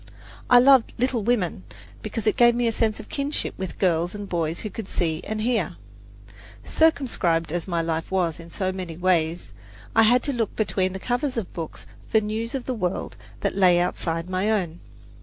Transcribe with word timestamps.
I 0.49 0.57
loved 0.57 0.95
"Little 0.97 1.21
Women" 1.21 1.61
because 2.01 2.25
it 2.25 2.35
gave 2.35 2.55
me 2.55 2.65
a 2.65 2.71
sense 2.71 2.99
of 2.99 3.07
kinship 3.07 3.53
with 3.55 3.77
girls 3.77 4.15
and 4.15 4.27
boys 4.27 4.61
who 4.61 4.71
could 4.71 4.89
see 4.89 5.21
and 5.25 5.41
hear. 5.41 5.75
Circumscribed 6.63 7.51
as 7.51 7.67
my 7.67 7.83
life 7.83 8.09
was 8.09 8.39
in 8.39 8.49
so 8.49 8.71
many 8.71 8.97
ways, 8.97 9.53
I 9.95 10.01
had 10.01 10.23
to 10.23 10.33
look 10.33 10.55
between 10.55 10.93
the 10.93 10.99
covers 10.99 11.37
of 11.37 11.53
books 11.53 11.85
for 12.07 12.19
news 12.19 12.55
of 12.55 12.65
the 12.65 12.73
world 12.73 13.15
that 13.41 13.55
lay 13.55 13.79
outside 13.79 14.27
my 14.27 14.49
own. 14.49 14.79